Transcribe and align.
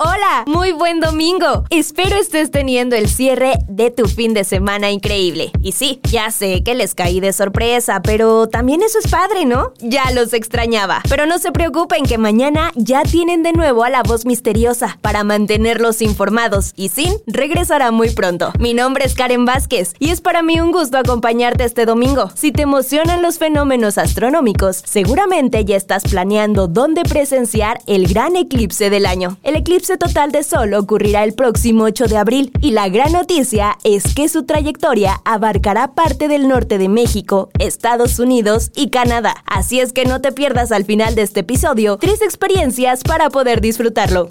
Hola, 0.00 0.44
muy 0.46 0.70
buen 0.70 1.00
domingo. 1.00 1.64
Espero 1.70 2.14
estés 2.14 2.52
teniendo 2.52 2.94
el 2.94 3.08
cierre 3.08 3.54
de 3.68 3.90
tu 3.90 4.06
fin 4.06 4.32
de 4.32 4.44
semana 4.44 4.92
increíble. 4.92 5.50
Y 5.60 5.72
sí, 5.72 5.98
ya 6.04 6.30
sé 6.30 6.62
que 6.62 6.76
les 6.76 6.94
caí 6.94 7.18
de 7.18 7.32
sorpresa, 7.32 8.00
pero 8.00 8.48
también 8.48 8.82
eso 8.82 9.00
es 9.00 9.10
padre, 9.10 9.44
¿no? 9.44 9.72
Ya 9.80 10.04
los 10.12 10.34
extrañaba. 10.34 11.02
Pero 11.08 11.26
no 11.26 11.38
se 11.38 11.50
preocupen 11.50 12.04
que 12.04 12.16
mañana 12.16 12.70
ya 12.76 13.02
tienen 13.02 13.42
de 13.42 13.52
nuevo 13.52 13.82
a 13.82 13.90
la 13.90 14.04
voz 14.04 14.24
misteriosa 14.24 14.98
para 15.02 15.24
mantenerlos 15.24 16.00
informados. 16.00 16.74
Y 16.76 16.90
Sin 16.90 17.14
regresará 17.26 17.90
muy 17.90 18.10
pronto. 18.10 18.52
Mi 18.60 18.74
nombre 18.74 19.04
es 19.04 19.16
Karen 19.16 19.46
Vázquez 19.46 19.94
y 19.98 20.10
es 20.10 20.20
para 20.20 20.42
mí 20.42 20.60
un 20.60 20.70
gusto 20.70 20.96
acompañarte 20.96 21.64
este 21.64 21.86
domingo. 21.86 22.30
Si 22.36 22.52
te 22.52 22.62
emocionan 22.62 23.20
los 23.20 23.38
fenómenos 23.38 23.98
astronómicos, 23.98 24.80
seguramente 24.86 25.64
ya 25.64 25.74
estás 25.74 26.04
planeando 26.04 26.68
dónde 26.68 27.02
presenciar 27.02 27.80
el 27.88 28.06
gran 28.06 28.36
eclipse 28.36 28.90
del 28.90 29.04
año. 29.04 29.38
El 29.42 29.56
eclipse 29.56 29.87
total 29.96 30.32
de 30.32 30.42
Sol 30.42 30.74
ocurrirá 30.74 31.24
el 31.24 31.32
próximo 31.32 31.84
8 31.84 32.06
de 32.06 32.18
abril 32.18 32.52
y 32.60 32.72
la 32.72 32.88
gran 32.88 33.12
noticia 33.12 33.78
es 33.84 34.14
que 34.14 34.28
su 34.28 34.44
trayectoria 34.44 35.20
abarcará 35.24 35.94
parte 35.94 36.28
del 36.28 36.48
norte 36.48 36.76
de 36.76 36.88
México, 36.88 37.48
Estados 37.58 38.18
Unidos 38.18 38.70
y 38.74 38.90
Canadá. 38.90 39.36
Así 39.46 39.80
es 39.80 39.92
que 39.92 40.04
no 40.04 40.20
te 40.20 40.32
pierdas 40.32 40.72
al 40.72 40.84
final 40.84 41.14
de 41.14 41.22
este 41.22 41.40
episodio 41.40 41.96
tres 41.96 42.20
experiencias 42.20 43.02
para 43.02 43.30
poder 43.30 43.60
disfrutarlo. 43.60 44.28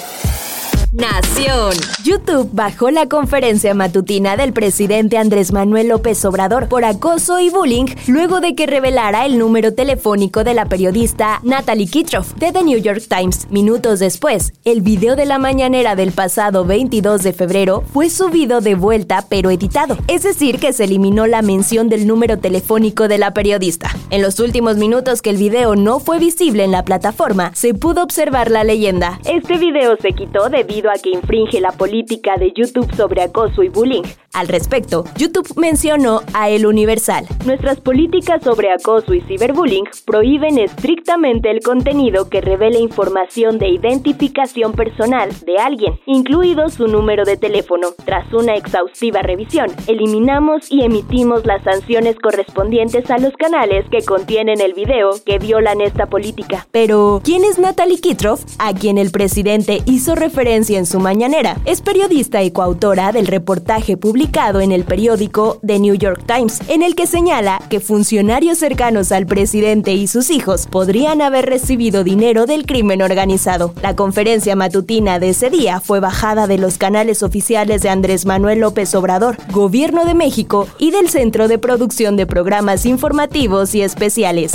Nación. 0.94 1.74
YouTube 2.06 2.50
bajó 2.54 2.92
la 2.92 3.10
conferencia 3.10 3.74
matutina 3.74 4.38
del 4.38 4.54
presidente 4.54 5.18
Andrés 5.18 5.52
Manuel 5.52 5.90
López 5.90 6.24
Obrador 6.24 6.70
por 6.70 6.86
acoso 6.86 7.42
y 7.42 7.50
bullying 7.50 7.88
luego 8.08 8.40
de 8.40 8.56
que 8.56 8.68
revelara 8.68 9.26
el 9.26 9.38
número 9.38 9.74
telefónico 9.74 10.46
de 10.46 10.54
la 10.54 10.68
periodista 10.68 11.42
Natalie 11.44 11.88
Kitroff 11.88 12.34
de 12.36 12.54
The 12.54 12.64
New 12.64 12.80
York 12.80 13.04
Times. 13.10 13.52
Minutos 13.52 14.00
después, 14.00 14.54
el 14.64 14.80
video 14.80 15.18
de 15.18 15.26
la 15.26 15.40
mañanera 15.40 15.98
del 15.98 16.14
pasado 16.14 16.64
22 16.64 17.22
de 17.22 17.34
febrero 17.34 17.84
fue 17.92 18.10
subido 18.10 18.62
de 18.62 18.76
vuelta 18.76 19.26
pero 19.28 19.52
editado, 19.52 19.98
es 20.08 20.24
decir, 20.24 20.58
que 20.58 20.72
se 20.72 20.86
eliminó 20.86 21.28
la 21.28 21.42
mención 21.42 21.90
del 21.90 22.08
número 22.08 22.40
telefónico 22.40 23.10
de 23.10 23.18
la 23.18 23.34
periodista. 23.34 23.92
En 24.10 24.22
los 24.22 24.40
últimos 24.40 24.78
minutos 24.78 25.22
que 25.22 25.32
el 25.32 25.38
video 25.38 25.76
no 25.76 26.00
fue 26.00 26.18
visible 26.18 26.64
en 26.64 26.72
la 26.72 26.86
plataforma, 26.86 27.52
se 27.56 27.74
pudo 27.74 28.04
observar 28.04 28.50
la 28.52 28.64
leyenda. 28.64 29.20
Este 29.26 29.58
video 29.58 29.98
se 29.98 30.14
quitó 30.14 30.48
debido 30.50 30.77
a 30.86 31.02
que 31.02 31.10
infringe 31.10 31.60
la 31.60 31.72
política 31.72 32.36
de 32.38 32.54
YouTube 32.56 32.94
sobre 32.96 33.24
acoso 33.24 33.64
y 33.64 33.70
bullying. 33.70 34.04
Al 34.34 34.48
respecto, 34.48 35.04
YouTube 35.18 35.52
mencionó 35.56 36.22
a 36.36 36.50
El 36.50 36.68
Universal. 36.68 37.26
Nuestras 37.46 37.80
políticas 37.80 38.44
sobre 38.44 38.72
acoso 38.72 39.16
y 39.16 39.22
ciberbullying 39.22 39.86
prohíben 40.06 40.60
estrictamente 40.60 41.50
el 41.50 41.62
contenido 41.62 42.30
que 42.30 42.42
revele 42.42 42.80
información 42.80 43.58
de 43.58 43.70
identificación 43.70 44.74
personal 44.74 45.32
de 45.44 45.58
alguien, 45.58 46.00
incluido 46.06 46.70
su 46.70 46.88
número 46.88 47.26
de 47.26 47.38
teléfono. 47.38 47.88
Tras 48.06 48.32
una 48.32 48.56
exhaustiva 48.56 49.24
revisión, 49.24 49.72
eliminamos 49.88 50.72
y 50.72 50.84
emitimos 50.84 51.44
las 51.48 51.64
sanciones 51.64 52.16
correspondientes 52.22 53.10
a 53.10 53.18
los 53.18 53.34
canales 53.34 53.86
que 53.90 54.06
contienen 54.06 54.62
el 54.62 54.74
video 54.74 55.12
que 55.26 55.40
violan 55.40 55.82
esta 55.82 56.06
política. 56.06 56.68
Pero, 56.72 57.22
¿quién 57.24 57.44
es 57.44 57.58
Natalie 57.58 58.00
Kitroff, 58.00 58.44
a 58.60 58.74
quien 58.74 59.00
el 59.00 59.10
presidente 59.10 59.82
hizo 59.86 60.14
referencia 60.14 60.67
en 60.76 60.86
su 60.86 61.00
mañanera. 61.00 61.58
Es 61.66 61.82
periodista 61.82 62.44
y 62.44 62.52
coautora 62.52 63.12
del 63.12 63.28
reportaje 63.28 63.98
publicado 63.98 64.60
en 64.60 64.72
el 64.72 64.84
periódico 64.84 65.60
The 65.66 65.80
New 65.80 65.96
York 65.96 66.24
Times, 66.26 66.60
en 66.68 66.84
el 66.84 66.96
que 66.96 67.08
señala 67.08 67.62
que 67.70 67.80
funcionarios 67.80 68.58
cercanos 68.58 69.12
al 69.12 69.26
presidente 69.26 69.94
y 69.94 70.08
sus 70.08 70.30
hijos 70.30 70.68
podrían 70.68 71.22
haber 71.22 71.46
recibido 71.46 72.04
dinero 72.04 72.46
del 72.46 72.66
crimen 72.66 73.02
organizado. 73.02 73.74
La 73.82 73.96
conferencia 73.96 74.56
matutina 74.56 75.20
de 75.20 75.30
ese 75.30 75.50
día 75.50 75.80
fue 75.80 76.00
bajada 76.00 76.48
de 76.48 76.58
los 76.58 76.78
canales 76.78 77.24
oficiales 77.24 77.82
de 77.82 77.90
Andrés 77.90 78.26
Manuel 78.26 78.60
López 78.60 78.94
Obrador, 78.96 79.38
Gobierno 79.52 80.06
de 80.06 80.14
México 80.14 80.68
y 80.78 80.92
del 80.92 81.10
Centro 81.10 81.48
de 81.48 81.58
Producción 81.58 82.16
de 82.18 82.26
Programas 82.26 82.86
Informativos 82.86 83.76
y 83.76 83.82
Especiales. 83.82 84.54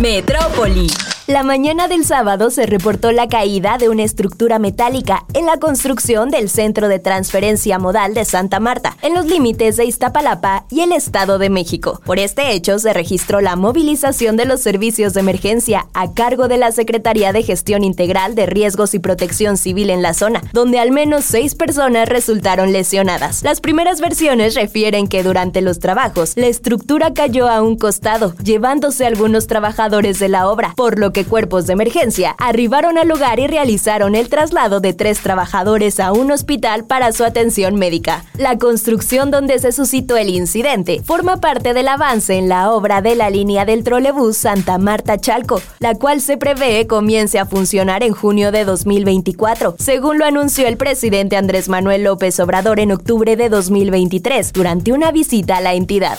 Metrópoli. 0.00 0.88
La 1.28 1.42
mañana 1.42 1.88
del 1.88 2.06
sábado 2.06 2.48
se 2.48 2.64
reportó 2.64 3.12
la 3.12 3.28
caída 3.28 3.76
de 3.76 3.90
una 3.90 4.02
estructura 4.02 4.58
metálica 4.58 5.26
en 5.34 5.44
la 5.44 5.58
construcción 5.58 6.30
del 6.30 6.48
Centro 6.48 6.88
de 6.88 7.00
Transferencia 7.00 7.78
Modal 7.78 8.14
de 8.14 8.24
Santa 8.24 8.60
Marta, 8.60 8.96
en 9.02 9.12
los 9.12 9.26
límites 9.26 9.76
de 9.76 9.84
Iztapalapa 9.84 10.64
y 10.70 10.80
el 10.80 10.90
Estado 10.92 11.36
de 11.36 11.50
México. 11.50 12.00
Por 12.06 12.18
este 12.18 12.52
hecho 12.52 12.78
se 12.78 12.94
registró 12.94 13.42
la 13.42 13.56
movilización 13.56 14.38
de 14.38 14.46
los 14.46 14.62
servicios 14.62 15.12
de 15.12 15.20
emergencia 15.20 15.88
a 15.92 16.14
cargo 16.14 16.48
de 16.48 16.56
la 16.56 16.72
Secretaría 16.72 17.34
de 17.34 17.42
Gestión 17.42 17.84
Integral 17.84 18.34
de 18.34 18.46
Riesgos 18.46 18.94
y 18.94 18.98
Protección 18.98 19.58
Civil 19.58 19.90
en 19.90 20.00
la 20.00 20.14
zona, 20.14 20.40
donde 20.54 20.78
al 20.78 20.92
menos 20.92 21.26
seis 21.26 21.54
personas 21.54 22.08
resultaron 22.08 22.72
lesionadas. 22.72 23.42
Las 23.42 23.60
primeras 23.60 24.00
versiones 24.00 24.54
refieren 24.54 25.08
que 25.08 25.22
durante 25.22 25.60
los 25.60 25.78
trabajos 25.78 26.32
la 26.36 26.46
estructura 26.46 27.12
cayó 27.12 27.50
a 27.50 27.60
un 27.60 27.76
costado, 27.76 28.34
llevándose 28.42 29.04
algunos 29.04 29.46
trabajadores 29.46 30.18
de 30.18 30.30
la 30.30 30.48
obra, 30.48 30.72
por 30.74 30.98
lo 30.98 31.12
que 31.12 31.17
cuerpos 31.24 31.66
de 31.66 31.74
emergencia 31.74 32.34
arribaron 32.38 32.98
al 32.98 33.08
lugar 33.08 33.38
y 33.40 33.46
realizaron 33.46 34.14
el 34.14 34.28
traslado 34.28 34.80
de 34.80 34.92
tres 34.92 35.20
trabajadores 35.20 36.00
a 36.00 36.12
un 36.12 36.30
hospital 36.30 36.84
para 36.84 37.12
su 37.12 37.24
atención 37.24 37.76
médica. 37.76 38.24
La 38.36 38.58
construcción 38.58 39.30
donde 39.30 39.58
se 39.58 39.72
suscitó 39.72 40.16
el 40.16 40.28
incidente 40.28 41.02
forma 41.04 41.38
parte 41.38 41.74
del 41.74 41.88
avance 41.88 42.34
en 42.34 42.48
la 42.48 42.70
obra 42.70 43.02
de 43.02 43.14
la 43.14 43.30
línea 43.30 43.64
del 43.64 43.84
trolebús 43.84 44.36
Santa 44.36 44.78
Marta 44.78 45.18
Chalco, 45.18 45.60
la 45.78 45.94
cual 45.94 46.20
se 46.20 46.36
prevé 46.36 46.86
comience 46.86 47.38
a 47.38 47.46
funcionar 47.46 48.02
en 48.02 48.12
junio 48.12 48.52
de 48.52 48.64
2024, 48.64 49.76
según 49.78 50.18
lo 50.18 50.24
anunció 50.24 50.66
el 50.66 50.76
presidente 50.76 51.36
Andrés 51.36 51.68
Manuel 51.68 52.04
López 52.04 52.38
Obrador 52.40 52.80
en 52.80 52.92
octubre 52.92 53.36
de 53.36 53.48
2023 53.48 54.52
durante 54.52 54.92
una 54.92 55.12
visita 55.12 55.56
a 55.56 55.60
la 55.60 55.74
entidad. 55.74 56.18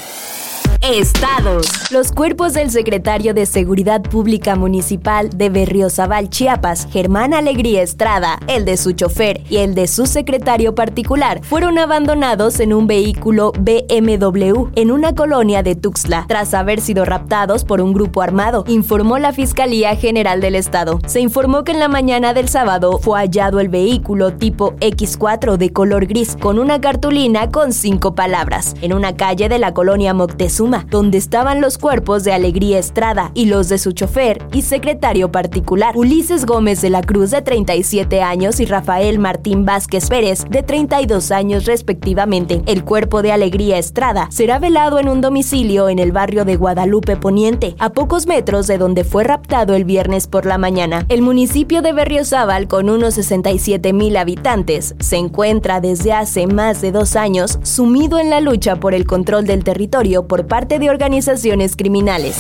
Estados. 0.82 1.68
Los 1.92 2.14
cuerpos 2.14 2.54
del 2.54 2.72
secretario 2.72 3.34
de 3.34 3.46
Seguridad 3.46 4.02
Pública 4.02 4.56
Municipal 4.56 5.30
de 5.30 5.50
Berriozabal, 5.50 6.30
Chiapas, 6.30 6.88
Germán 6.90 7.34
Alegría 7.34 7.82
Estrada, 7.82 8.40
el 8.48 8.64
de 8.64 8.78
su 8.78 8.94
chofer 8.94 9.42
y 9.50 9.58
el 9.58 9.76
de 9.76 9.88
su 9.88 10.06
secretario 10.06 10.76
particular, 10.76 11.42
fueron 11.44 11.78
abandonados 11.78 12.62
en 12.62 12.74
un 12.74 12.88
vehículo 12.88 13.52
BMW 13.60 14.70
en 14.76 14.92
una 14.92 15.14
colonia 15.14 15.64
de 15.64 15.76
Tuxtla, 15.76 16.26
tras 16.30 16.54
haber 16.54 16.80
sido 16.80 17.04
raptados 17.04 17.66
por 17.66 17.82
un 17.82 17.92
grupo 17.92 18.22
armado, 18.22 18.64
informó 18.68 19.20
la 19.20 19.34
Fiscalía 19.34 19.98
General 19.98 20.40
del 20.40 20.56
Estado. 20.56 21.02
Se 21.08 21.20
informó 21.20 21.66
que 21.66 21.74
en 21.74 21.80
la 21.80 21.90
mañana 21.90 22.34
del 22.34 22.48
sábado 22.48 23.00
fue 23.00 23.20
hallado 23.20 23.60
el 23.60 23.68
vehículo 23.68 24.32
tipo 24.34 24.76
X4 24.78 25.58
de 25.58 25.74
color 25.74 26.06
gris 26.06 26.38
con 26.40 26.58
una 26.58 26.80
cartulina 26.80 27.52
con 27.52 27.74
cinco 27.74 28.16
palabras, 28.16 28.76
en 28.82 28.94
una 28.94 29.18
calle 29.18 29.50
de 29.50 29.60
la 29.60 29.74
colonia 29.74 30.14
Moctezuma 30.14 30.69
donde 30.70 31.18
estaban 31.18 31.62
los 31.62 31.78
cuerpos 31.78 32.24
de 32.24 32.32
Alegría 32.32 32.78
Estrada 32.78 33.32
y 33.34 33.46
los 33.46 33.70
de 33.70 33.78
su 33.78 33.92
chofer 33.92 34.46
y 34.54 34.62
secretario 34.62 35.32
particular, 35.32 35.96
Ulises 35.98 36.46
Gómez 36.46 36.82
de 36.82 36.90
la 36.90 37.02
Cruz 37.02 37.32
de 37.32 37.42
37 37.42 38.22
años 38.22 38.60
y 38.60 38.66
Rafael 38.66 39.18
Martín 39.20 39.66
Vázquez 39.66 40.10
Pérez 40.10 40.46
de 40.50 40.62
32 40.62 41.32
años 41.32 41.66
respectivamente. 41.66 42.62
El 42.68 42.84
cuerpo 42.84 43.22
de 43.22 43.32
Alegría 43.32 43.78
Estrada 43.78 44.28
será 44.30 44.60
velado 44.60 45.00
en 45.00 45.10
un 45.10 45.22
domicilio 45.22 45.90
en 45.90 45.98
el 45.98 46.12
barrio 46.12 46.46
de 46.46 46.56
Guadalupe 46.56 47.18
Poniente, 47.18 47.76
a 47.80 47.90
pocos 47.90 48.28
metros 48.28 48.68
de 48.68 48.78
donde 48.78 49.04
fue 49.04 49.24
raptado 49.24 49.74
el 49.74 49.86
viernes 49.86 50.28
por 50.28 50.46
la 50.46 50.58
mañana. 50.58 51.06
El 51.10 51.22
municipio 51.22 51.82
de 51.82 51.94
Berriozábal, 51.94 52.68
con 52.68 52.90
unos 52.90 53.16
67 53.16 53.92
mil 53.94 54.18
habitantes, 54.18 54.96
se 55.00 55.18
encuentra 55.18 55.82
desde 55.82 56.14
hace 56.14 56.46
más 56.46 56.82
de 56.82 56.92
dos 56.92 57.16
años 57.16 57.58
sumido 57.64 58.20
en 58.20 58.30
la 58.30 58.40
lucha 58.40 58.76
por 58.76 58.94
el 58.94 59.06
control 59.06 59.46
del 59.46 59.64
territorio 59.64 60.28
por 60.28 60.46
parte 60.46 60.59
de 60.68 60.90
organizaciones 60.90 61.76
criminales. 61.76 62.36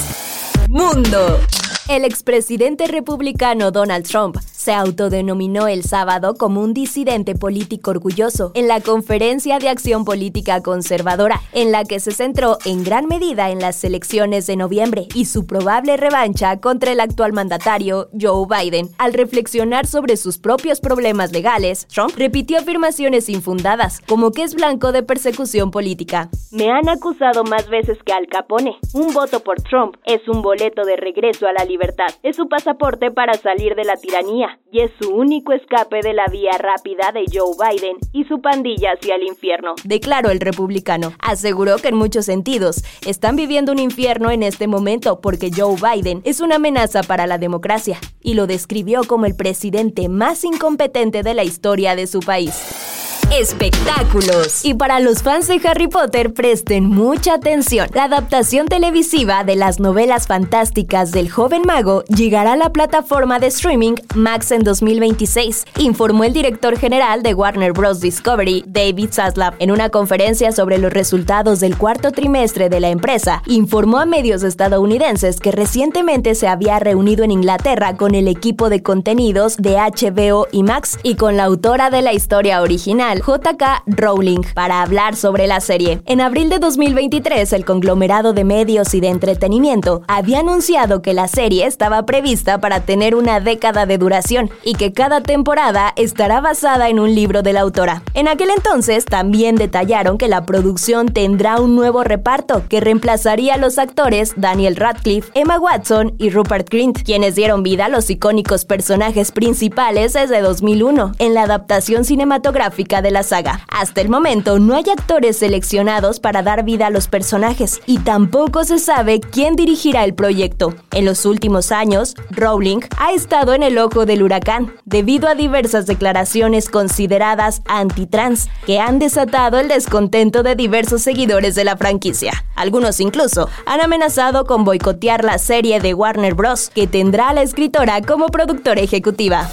Mundo. 0.67 1.39
El 1.87 2.05
expresidente 2.05 2.87
republicano 2.87 3.71
Donald 3.71 4.05
Trump 4.07 4.37
se 4.59 4.73
autodenominó 4.73 5.69
el 5.69 5.83
sábado 5.83 6.35
como 6.35 6.61
un 6.61 6.73
disidente 6.73 7.33
político 7.33 7.91
orgulloso 7.91 8.51
en 8.55 8.67
la 8.67 8.81
Conferencia 8.81 9.57
de 9.57 9.69
Acción 9.69 10.03
Política 10.03 10.61
Conservadora, 10.61 11.39
en 11.53 11.71
la 11.71 11.85
que 11.85 12.01
se 12.01 12.11
centró 12.11 12.57
en 12.65 12.83
gran 12.83 13.07
medida 13.07 13.51
en 13.51 13.59
las 13.59 13.81
elecciones 13.85 14.47
de 14.47 14.57
noviembre 14.57 15.07
y 15.15 15.25
su 15.25 15.47
probable 15.47 15.95
revancha 15.95 16.59
contra 16.59 16.91
el 16.91 16.99
actual 16.99 17.31
mandatario 17.31 18.09
Joe 18.19 18.47
Biden. 18.49 18.89
Al 18.97 19.13
reflexionar 19.13 19.87
sobre 19.87 20.17
sus 20.17 20.37
propios 20.37 20.81
problemas 20.81 21.31
legales, 21.31 21.87
Trump 21.87 22.11
repitió 22.17 22.59
afirmaciones 22.59 23.29
infundadas, 23.29 24.01
como 24.09 24.31
que 24.31 24.43
es 24.43 24.55
blanco 24.55 24.91
de 24.91 25.03
persecución 25.03 25.71
política. 25.71 26.29
Me 26.51 26.69
han 26.69 26.89
acusado 26.89 27.45
más 27.45 27.69
veces 27.69 27.97
que 28.05 28.11
Al 28.11 28.27
Capone. 28.27 28.77
Un 28.93 29.13
voto 29.13 29.39
por 29.39 29.61
Trump 29.61 29.95
es 30.03 30.27
un 30.27 30.41
boleto 30.41 30.83
de 30.83 30.97
regreso 30.97 31.47
a 31.47 31.53
la 31.53 31.63
libertad. 31.63 32.09
Es 32.23 32.35
su 32.35 32.49
pasaporte 32.49 33.09
para 33.09 33.35
salir 33.35 33.75
de 33.75 33.85
la 33.85 33.95
tiranía. 33.95 34.49
Y 34.71 34.81
es 34.81 34.91
su 35.01 35.09
único 35.09 35.53
escape 35.53 36.01
de 36.01 36.13
la 36.13 36.27
vía 36.27 36.51
rápida 36.57 37.11
de 37.11 37.25
Joe 37.31 37.55
Biden 37.57 37.97
y 38.13 38.25
su 38.25 38.41
pandilla 38.41 38.91
hacia 38.91 39.15
el 39.15 39.23
infierno. 39.23 39.75
Declaró 39.83 40.29
el 40.29 40.39
republicano. 40.39 41.13
Aseguró 41.19 41.77
que 41.77 41.89
en 41.89 41.95
muchos 41.95 42.25
sentidos 42.25 42.83
están 43.05 43.35
viviendo 43.35 43.71
un 43.71 43.79
infierno 43.79 44.31
en 44.31 44.43
este 44.43 44.67
momento 44.67 45.21
porque 45.21 45.51
Joe 45.55 45.75
Biden 45.75 46.21
es 46.23 46.39
una 46.39 46.55
amenaza 46.55 47.03
para 47.03 47.27
la 47.27 47.37
democracia 47.37 47.97
y 48.21 48.35
lo 48.35 48.47
describió 48.47 49.03
como 49.05 49.25
el 49.25 49.35
presidente 49.35 50.09
más 50.09 50.43
incompetente 50.43 51.23
de 51.23 51.33
la 51.33 51.43
historia 51.43 51.95
de 51.95 52.07
su 52.07 52.19
país 52.19 52.88
espectáculos. 53.31 54.65
Y 54.65 54.73
para 54.73 54.99
los 54.99 55.21
fans 55.21 55.47
de 55.47 55.61
Harry 55.63 55.87
Potter, 55.87 56.33
presten 56.33 56.85
mucha 56.85 57.35
atención. 57.35 57.87
La 57.93 58.05
adaptación 58.05 58.67
televisiva 58.67 59.43
de 59.43 59.55
las 59.55 59.79
novelas 59.79 60.27
fantásticas 60.27 61.11
del 61.11 61.29
joven 61.29 61.61
mago 61.65 62.03
llegará 62.05 62.53
a 62.53 62.57
la 62.57 62.71
plataforma 62.71 63.39
de 63.39 63.47
streaming 63.47 63.95
Max 64.15 64.51
en 64.51 64.63
2026, 64.63 65.65
informó 65.77 66.23
el 66.23 66.33
director 66.33 66.77
general 66.77 67.23
de 67.23 67.33
Warner 67.33 67.73
Bros. 67.73 67.99
Discovery, 67.99 68.63
David 68.67 69.09
Zaslav, 69.11 69.55
en 69.59 69.71
una 69.71 69.89
conferencia 69.89 70.51
sobre 70.51 70.77
los 70.77 70.91
resultados 70.91 71.59
del 71.59 71.77
cuarto 71.77 72.11
trimestre 72.11 72.69
de 72.69 72.79
la 72.79 72.89
empresa. 72.89 73.43
Informó 73.45 73.99
a 73.99 74.05
medios 74.05 74.43
estadounidenses 74.43 75.39
que 75.39 75.51
recientemente 75.51 76.35
se 76.35 76.47
había 76.47 76.79
reunido 76.79 77.23
en 77.23 77.31
Inglaterra 77.31 77.95
con 77.95 78.15
el 78.15 78.27
equipo 78.27 78.69
de 78.69 78.81
contenidos 78.81 79.57
de 79.57 79.75
HBO 79.75 80.47
y 80.51 80.63
Max 80.63 80.97
y 81.03 81.15
con 81.15 81.37
la 81.37 81.43
autora 81.43 81.89
de 81.89 82.01
la 82.01 82.13
historia 82.13 82.61
original, 82.61 83.18
JK 83.19 83.83
Rowling 83.87 84.41
para 84.53 84.81
hablar 84.81 85.15
sobre 85.15 85.47
la 85.47 85.59
serie. 85.59 86.01
En 86.05 86.21
abril 86.21 86.49
de 86.49 86.59
2023, 86.59 87.53
el 87.53 87.65
conglomerado 87.65 88.33
de 88.33 88.43
medios 88.43 88.93
y 88.93 89.01
de 89.01 89.09
entretenimiento 89.09 90.01
había 90.07 90.39
anunciado 90.39 91.01
que 91.01 91.13
la 91.13 91.27
serie 91.27 91.65
estaba 91.65 92.05
prevista 92.05 92.59
para 92.59 92.81
tener 92.81 93.15
una 93.15 93.39
década 93.39 93.85
de 93.85 93.97
duración 93.97 94.49
y 94.63 94.75
que 94.75 94.93
cada 94.93 95.21
temporada 95.21 95.93
estará 95.95 96.41
basada 96.41 96.89
en 96.89 96.99
un 96.99 97.13
libro 97.13 97.43
de 97.43 97.53
la 97.53 97.61
autora. 97.61 98.03
En 98.13 98.27
aquel 98.27 98.49
entonces 98.49 99.05
también 99.05 99.55
detallaron 99.55 100.17
que 100.17 100.27
la 100.27 100.45
producción 100.45 101.07
tendrá 101.07 101.59
un 101.59 101.75
nuevo 101.75 102.03
reparto 102.03 102.63
que 102.69 102.79
reemplazaría 102.79 103.55
a 103.55 103.57
los 103.57 103.77
actores 103.77 104.33
Daniel 104.35 104.75
Radcliffe, 104.75 105.31
Emma 105.33 105.59
Watson 105.59 106.15
y 106.17 106.29
Rupert 106.29 106.69
Grint, 106.69 107.03
quienes 107.03 107.35
dieron 107.35 107.63
vida 107.63 107.85
a 107.85 107.89
los 107.89 108.09
icónicos 108.09 108.65
personajes 108.65 109.31
principales 109.31 110.13
desde 110.13 110.41
2001 110.41 111.13
en 111.19 111.33
la 111.33 111.43
adaptación 111.43 112.05
cinematográfica 112.05 113.01
de 113.01 113.08
la 113.11 113.23
saga. 113.23 113.61
Hasta 113.69 114.01
el 114.01 114.09
momento 114.09 114.59
no 114.59 114.75
hay 114.75 114.85
actores 114.89 115.37
seleccionados 115.37 116.19
para 116.19 116.43
dar 116.43 116.63
vida 116.63 116.87
a 116.87 116.89
los 116.89 117.07
personajes 117.07 117.81
y 117.85 117.99
tampoco 117.99 118.63
se 118.63 118.79
sabe 118.79 119.19
quién 119.19 119.55
dirigirá 119.55 120.03
el 120.03 120.13
proyecto. 120.13 120.75
En 120.91 121.05
los 121.05 121.25
últimos 121.25 121.71
años, 121.71 122.15
Rowling 122.31 122.81
ha 122.97 123.11
estado 123.11 123.53
en 123.53 123.63
el 123.63 123.77
ojo 123.77 124.05
del 124.05 124.23
huracán 124.23 124.73
debido 124.85 125.27
a 125.27 125.35
diversas 125.35 125.85
declaraciones 125.85 126.69
consideradas 126.69 127.61
anti-trans 127.67 128.49
que 128.65 128.79
han 128.79 128.99
desatado 128.99 129.59
el 129.59 129.67
descontento 129.67 130.43
de 130.43 130.55
diversos 130.55 131.01
seguidores 131.01 131.55
de 131.55 131.63
la 131.63 131.77
franquicia. 131.77 132.45
Algunos 132.55 132.99
incluso 132.99 133.49
han 133.65 133.81
amenazado 133.81 134.45
con 134.45 134.63
boicotear 134.63 135.23
la 135.23 135.37
serie 135.37 135.79
de 135.79 135.93
Warner 135.93 136.33
Bros. 136.33 136.69
que 136.69 136.87
tendrá 136.87 137.29
a 137.29 137.33
la 137.33 137.41
escritora 137.41 138.01
como 138.01 138.27
productora 138.27 138.81
ejecutiva. 138.81 139.49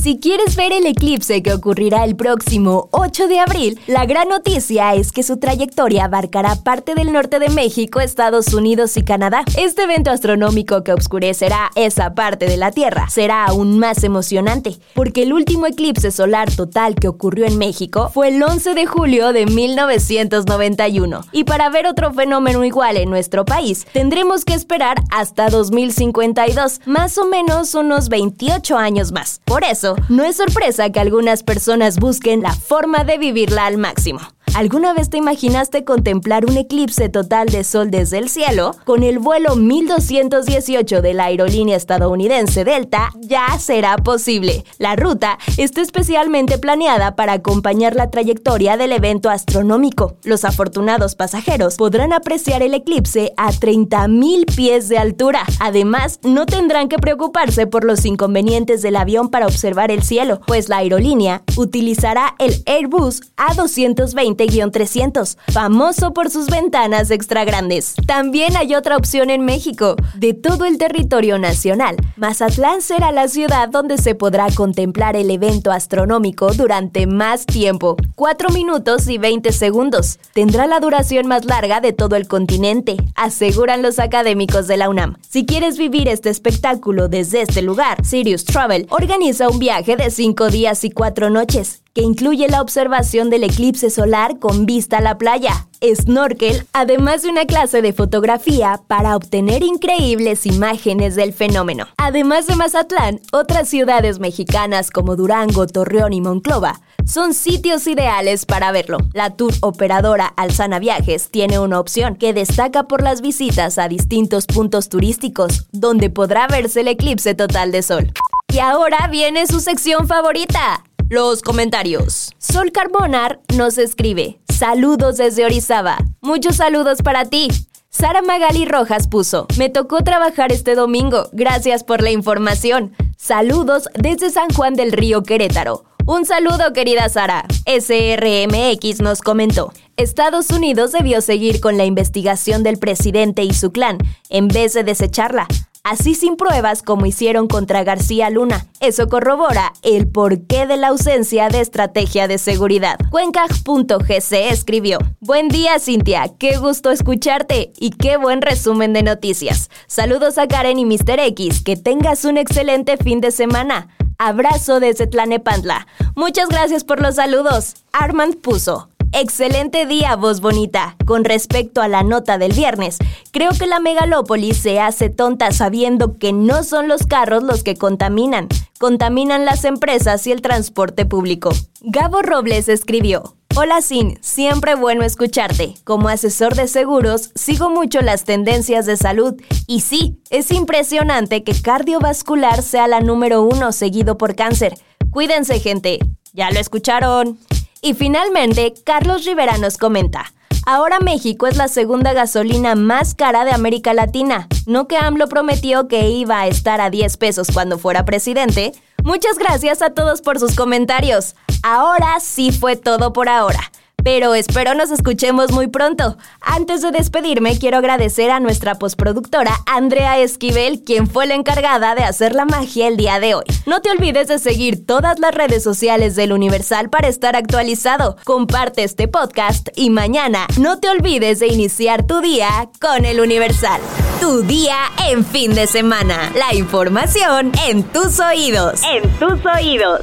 Si 0.00 0.18
quieres 0.18 0.56
ver 0.56 0.72
el 0.72 0.86
eclipse 0.86 1.42
que 1.42 1.52
ocurrirá 1.52 2.04
el 2.04 2.16
próximo 2.16 2.88
8 2.90 3.28
de 3.28 3.38
abril, 3.38 3.78
la 3.86 4.04
gran 4.06 4.28
noticia 4.28 4.94
es 4.94 5.12
que 5.12 5.22
su 5.22 5.38
trayectoria 5.38 6.06
abarcará 6.06 6.56
parte 6.56 6.94
del 6.94 7.12
norte 7.12 7.38
de 7.38 7.50
México, 7.50 8.00
Estados 8.00 8.52
Unidos 8.52 8.96
y 8.96 9.04
Canadá. 9.04 9.44
Este 9.56 9.82
evento 9.82 10.10
astronómico 10.10 10.82
que 10.82 10.92
oscurecerá 10.92 11.70
esa 11.76 12.14
parte 12.14 12.46
de 12.46 12.56
la 12.56 12.72
Tierra 12.72 13.08
será 13.10 13.44
aún 13.44 13.78
más 13.78 14.02
emocionante, 14.02 14.76
porque 14.94 15.22
el 15.22 15.32
último 15.32 15.66
eclipse 15.66 16.10
solar 16.10 16.50
total 16.50 16.96
que 16.96 17.08
ocurrió 17.08 17.46
en 17.46 17.58
México 17.58 18.10
fue 18.12 18.28
el 18.28 18.42
11 18.42 18.74
de 18.74 18.86
julio 18.86 19.32
de 19.32 19.46
1991. 19.46 21.26
Y 21.32 21.44
para 21.44 21.68
ver 21.70 21.86
otro 21.86 22.12
fenómeno 22.12 22.64
igual 22.64 22.96
en 22.96 23.10
nuestro 23.10 23.44
país, 23.44 23.86
tendremos 23.92 24.44
que 24.44 24.54
esperar 24.54 25.02
hasta 25.10 25.48
2052, 25.48 26.80
más 26.86 27.18
o 27.18 27.26
menos 27.26 27.74
unos 27.74 28.08
28 28.08 28.76
años 28.76 29.12
más. 29.12 29.40
Por 29.44 29.64
eso, 29.64 29.81
no 30.08 30.24
es 30.24 30.36
sorpresa 30.36 30.90
que 30.90 31.00
algunas 31.00 31.42
personas 31.42 31.98
busquen 31.98 32.42
la 32.42 32.54
forma 32.54 33.04
de 33.04 33.18
vivirla 33.18 33.66
al 33.66 33.78
máximo. 33.78 34.20
¿Alguna 34.54 34.92
vez 34.92 35.08
te 35.08 35.16
imaginaste 35.16 35.82
contemplar 35.82 36.44
un 36.44 36.58
eclipse 36.58 37.08
total 37.08 37.48
de 37.48 37.64
sol 37.64 37.90
desde 37.90 38.18
el 38.18 38.28
cielo? 38.28 38.76
Con 38.84 39.02
el 39.02 39.18
vuelo 39.18 39.56
1218 39.56 41.00
de 41.00 41.14
la 41.14 41.24
aerolínea 41.24 41.74
estadounidense 41.74 42.62
Delta 42.62 43.12
ya 43.18 43.58
será 43.58 43.96
posible. 43.96 44.66
La 44.76 44.94
ruta 44.94 45.38
está 45.56 45.80
especialmente 45.80 46.58
planeada 46.58 47.16
para 47.16 47.32
acompañar 47.32 47.96
la 47.96 48.10
trayectoria 48.10 48.76
del 48.76 48.92
evento 48.92 49.30
astronómico. 49.30 50.18
Los 50.22 50.44
afortunados 50.44 51.14
pasajeros 51.14 51.76
podrán 51.76 52.12
apreciar 52.12 52.62
el 52.62 52.74
eclipse 52.74 53.32
a 53.38 53.52
30.000 53.52 54.54
pies 54.54 54.90
de 54.90 54.98
altura. 54.98 55.44
Además, 55.60 56.20
no 56.24 56.44
tendrán 56.44 56.90
que 56.90 56.98
preocuparse 56.98 57.66
por 57.66 57.84
los 57.84 58.04
inconvenientes 58.04 58.82
del 58.82 58.96
avión 58.96 59.30
para 59.30 59.46
observar 59.46 59.90
el 59.90 60.02
cielo, 60.02 60.42
pues 60.46 60.68
la 60.68 60.76
aerolínea 60.76 61.42
utilizará 61.56 62.34
el 62.38 62.62
Airbus 62.66 63.22
A220 63.38 64.41
300 64.46 65.38
famoso 65.52 66.12
por 66.12 66.30
sus 66.30 66.46
ventanas 66.46 67.10
extra 67.10 67.44
grandes. 67.44 67.94
También 68.06 68.56
hay 68.56 68.74
otra 68.74 68.96
opción 68.96 69.30
en 69.30 69.44
México. 69.44 69.96
De 70.14 70.34
todo 70.34 70.64
el 70.64 70.78
territorio 70.78 71.38
nacional, 71.38 71.96
Mazatlán 72.16 72.82
será 72.82 73.12
la 73.12 73.28
ciudad 73.28 73.68
donde 73.68 73.98
se 73.98 74.14
podrá 74.14 74.48
contemplar 74.54 75.16
el 75.16 75.30
evento 75.30 75.70
astronómico 75.70 76.52
durante 76.52 77.06
más 77.06 77.46
tiempo, 77.46 77.96
4 78.14 78.50
minutos 78.50 79.08
y 79.08 79.18
20 79.18 79.52
segundos. 79.52 80.18
Tendrá 80.32 80.66
la 80.66 80.80
duración 80.80 81.26
más 81.26 81.44
larga 81.44 81.80
de 81.80 81.92
todo 81.92 82.16
el 82.16 82.26
continente, 82.26 82.96
aseguran 83.14 83.82
los 83.82 83.98
académicos 83.98 84.66
de 84.66 84.76
la 84.76 84.88
UNAM. 84.88 85.16
Si 85.28 85.46
quieres 85.46 85.78
vivir 85.78 86.08
este 86.08 86.30
espectáculo 86.30 87.08
desde 87.08 87.42
este 87.42 87.62
lugar, 87.62 88.04
Sirius 88.04 88.44
Travel 88.44 88.86
organiza 88.90 89.48
un 89.48 89.58
viaje 89.58 89.96
de 89.96 90.10
5 90.10 90.48
días 90.48 90.84
y 90.84 90.90
4 90.90 91.30
noches 91.30 91.81
que 91.94 92.02
incluye 92.02 92.48
la 92.48 92.60
observación 92.60 93.30
del 93.30 93.44
eclipse 93.44 93.90
solar 93.90 94.38
con 94.38 94.66
vista 94.66 94.98
a 94.98 95.00
la 95.00 95.18
playa, 95.18 95.66
snorkel, 95.82 96.66
además 96.72 97.22
de 97.22 97.30
una 97.30 97.44
clase 97.44 97.82
de 97.82 97.92
fotografía 97.92 98.80
para 98.86 99.16
obtener 99.16 99.62
increíbles 99.62 100.46
imágenes 100.46 101.16
del 101.16 101.32
fenómeno. 101.32 101.86
Además 101.96 102.46
de 102.46 102.56
Mazatlán, 102.56 103.20
otras 103.32 103.68
ciudades 103.68 104.18
mexicanas 104.18 104.90
como 104.90 105.16
Durango, 105.16 105.66
Torreón 105.66 106.12
y 106.12 106.20
Monclova 106.20 106.80
son 107.04 107.34
sitios 107.34 107.86
ideales 107.86 108.46
para 108.46 108.70
verlo. 108.72 108.98
La 109.12 109.30
tour 109.30 109.52
operadora 109.60 110.26
Alzana 110.36 110.78
Viajes 110.78 111.30
tiene 111.30 111.58
una 111.58 111.80
opción 111.80 112.14
que 112.16 112.32
destaca 112.32 112.84
por 112.84 113.02
las 113.02 113.20
visitas 113.20 113.78
a 113.78 113.88
distintos 113.88 114.46
puntos 114.46 114.88
turísticos, 114.88 115.66
donde 115.72 116.10
podrá 116.10 116.46
verse 116.46 116.80
el 116.80 116.88
eclipse 116.88 117.34
total 117.34 117.72
de 117.72 117.82
sol. 117.82 118.12
Y 118.52 118.58
ahora 118.58 119.08
viene 119.10 119.46
su 119.46 119.60
sección 119.60 120.06
favorita, 120.06 120.84
los 121.12 121.42
comentarios. 121.42 122.32
Sol 122.38 122.72
Carbonar 122.72 123.38
nos 123.54 123.76
escribe, 123.76 124.40
saludos 124.48 125.18
desde 125.18 125.44
Orizaba, 125.44 125.98
muchos 126.22 126.56
saludos 126.56 127.02
para 127.02 127.26
ti. 127.26 127.48
Sara 127.90 128.22
Magali 128.22 128.64
Rojas 128.64 129.08
puso, 129.08 129.46
me 129.58 129.68
tocó 129.68 130.02
trabajar 130.02 130.52
este 130.52 130.74
domingo, 130.74 131.28
gracias 131.32 131.84
por 131.84 132.00
la 132.00 132.10
información. 132.10 132.94
Saludos 133.18 133.90
desde 133.94 134.30
San 134.30 134.48
Juan 134.54 134.72
del 134.72 134.90
Río 134.90 135.22
Querétaro. 135.22 135.84
Un 136.06 136.24
saludo 136.24 136.72
querida 136.72 137.10
Sara. 137.10 137.44
SRMX 137.66 139.02
nos 139.02 139.20
comentó, 139.20 139.70
Estados 139.98 140.48
Unidos 140.48 140.92
debió 140.92 141.20
seguir 141.20 141.60
con 141.60 141.76
la 141.76 141.84
investigación 141.84 142.62
del 142.62 142.78
presidente 142.78 143.44
y 143.44 143.52
su 143.52 143.70
clan, 143.70 143.98
en 144.30 144.48
vez 144.48 144.72
de 144.72 144.82
desecharla 144.82 145.46
así 145.82 146.14
sin 146.14 146.36
pruebas 146.36 146.82
como 146.82 147.06
hicieron 147.06 147.48
contra 147.48 147.84
García 147.84 148.30
Luna. 148.30 148.66
Eso 148.80 149.08
corrobora 149.08 149.72
el 149.82 150.08
porqué 150.08 150.66
de 150.66 150.76
la 150.76 150.88
ausencia 150.88 151.48
de 151.48 151.60
estrategia 151.60 152.28
de 152.28 152.38
seguridad. 152.38 152.98
Cuenca.gc 153.10 154.32
escribió, 154.50 154.98
Buen 155.20 155.48
día 155.48 155.78
Cintia, 155.78 156.30
qué 156.38 156.56
gusto 156.58 156.90
escucharte 156.90 157.72
y 157.78 157.90
qué 157.90 158.16
buen 158.16 158.42
resumen 158.42 158.92
de 158.92 159.02
noticias. 159.02 159.70
Saludos 159.86 160.38
a 160.38 160.46
Karen 160.46 160.78
y 160.78 160.84
Mr. 160.84 161.18
X, 161.18 161.62
que 161.62 161.76
tengas 161.76 162.24
un 162.24 162.38
excelente 162.38 162.96
fin 162.96 163.20
de 163.20 163.30
semana. 163.30 163.88
Abrazo 164.18 164.78
desde 164.78 165.08
Tlanepantla. 165.08 165.88
Muchas 166.14 166.48
gracias 166.48 166.84
por 166.84 167.02
los 167.02 167.16
saludos. 167.16 167.74
Armand 167.92 168.36
puso. 168.36 168.91
Excelente 169.14 169.84
día, 169.84 170.16
voz 170.16 170.40
bonita. 170.40 170.96
Con 171.04 171.24
respecto 171.24 171.82
a 171.82 171.88
la 171.88 172.02
nota 172.02 172.38
del 172.38 172.54
viernes, 172.54 172.96
creo 173.30 173.50
que 173.50 173.66
la 173.66 173.78
megalópolis 173.78 174.56
se 174.56 174.80
hace 174.80 175.10
tonta 175.10 175.52
sabiendo 175.52 176.16
que 176.16 176.32
no 176.32 176.64
son 176.64 176.88
los 176.88 177.06
carros 177.06 177.42
los 177.42 177.62
que 177.62 177.76
contaminan, 177.76 178.48
contaminan 178.80 179.44
las 179.44 179.66
empresas 179.66 180.26
y 180.26 180.32
el 180.32 180.40
transporte 180.40 181.04
público. 181.04 181.50
Gabo 181.82 182.22
Robles 182.22 182.70
escribió, 182.70 183.36
Hola 183.54 183.82
Sin, 183.82 184.18
siempre 184.22 184.76
bueno 184.76 185.04
escucharte. 185.04 185.74
Como 185.84 186.08
asesor 186.08 186.54
de 186.54 186.66
seguros, 186.66 187.32
sigo 187.34 187.68
mucho 187.68 188.00
las 188.00 188.24
tendencias 188.24 188.86
de 188.86 188.96
salud 188.96 189.34
y 189.66 189.80
sí, 189.80 190.22
es 190.30 190.50
impresionante 190.50 191.44
que 191.44 191.60
cardiovascular 191.60 192.62
sea 192.62 192.88
la 192.88 193.00
número 193.00 193.42
uno 193.42 193.72
seguido 193.72 194.16
por 194.16 194.34
cáncer. 194.34 194.74
Cuídense 195.10 195.60
gente, 195.60 195.98
ya 196.32 196.50
lo 196.50 196.58
escucharon. 196.58 197.38
Y 197.84 197.94
finalmente, 197.94 198.74
Carlos 198.84 199.24
Rivera 199.24 199.58
nos 199.58 199.76
comenta. 199.76 200.32
Ahora 200.64 201.00
México 201.00 201.48
es 201.48 201.56
la 201.56 201.66
segunda 201.66 202.12
gasolina 202.12 202.76
más 202.76 203.16
cara 203.16 203.44
de 203.44 203.50
América 203.50 203.92
Latina. 203.92 204.46
No 204.66 204.86
que 204.86 204.96
AMLO 204.96 205.28
prometió 205.28 205.88
que 205.88 206.08
iba 206.08 206.40
a 206.40 206.46
estar 206.46 206.80
a 206.80 206.90
10 206.90 207.16
pesos 207.16 207.48
cuando 207.52 207.78
fuera 207.78 208.04
presidente. 208.04 208.70
Muchas 209.02 209.36
gracias 209.36 209.82
a 209.82 209.90
todos 209.90 210.22
por 210.22 210.38
sus 210.38 210.54
comentarios. 210.54 211.34
Ahora 211.64 212.20
sí 212.20 212.52
fue 212.52 212.76
todo 212.76 213.12
por 213.12 213.28
ahora 213.28 213.72
pero 214.04 214.34
espero 214.34 214.74
nos 214.74 214.90
escuchemos 214.90 215.52
muy 215.52 215.68
pronto. 215.68 216.16
Antes 216.40 216.82
de 216.82 216.90
despedirme, 216.90 217.58
quiero 217.58 217.78
agradecer 217.78 218.30
a 218.30 218.40
nuestra 218.40 218.76
postproductora 218.76 219.52
Andrea 219.66 220.18
Esquivel, 220.18 220.82
quien 220.82 221.08
fue 221.08 221.26
la 221.26 221.34
encargada 221.34 221.94
de 221.94 222.04
hacer 222.04 222.34
la 222.34 222.44
magia 222.44 222.88
el 222.88 222.96
día 222.96 223.20
de 223.20 223.34
hoy. 223.34 223.44
No 223.66 223.80
te 223.80 223.90
olvides 223.90 224.28
de 224.28 224.38
seguir 224.38 224.86
todas 224.86 225.18
las 225.18 225.34
redes 225.34 225.62
sociales 225.62 226.16
del 226.16 226.32
Universal 226.32 226.90
para 226.90 227.08
estar 227.08 227.36
actualizado. 227.36 228.16
Comparte 228.24 228.82
este 228.84 229.08
podcast 229.08 229.68
y 229.76 229.90
mañana 229.90 230.46
no 230.58 230.78
te 230.78 230.88
olvides 230.88 231.40
de 231.40 231.48
iniciar 231.48 232.06
tu 232.06 232.20
día 232.20 232.70
con 232.80 233.04
el 233.04 233.20
Universal. 233.20 233.80
Tu 234.20 234.42
día 234.42 234.76
en 235.08 235.24
fin 235.24 235.54
de 235.54 235.66
semana. 235.66 236.32
La 236.34 236.54
información 236.54 237.52
en 237.66 237.82
tus 237.82 238.20
oídos. 238.20 238.80
En 238.84 239.08
tus 239.18 239.44
oídos. 239.46 240.02